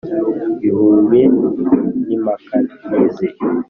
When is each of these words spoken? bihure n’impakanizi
bihure 0.59 1.21
n’impakanizi 2.05 3.27